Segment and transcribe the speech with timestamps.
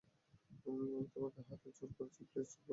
[0.65, 2.69] আমি তোমাকে হাতজোড় করছি, প্লিজ চুপ করো!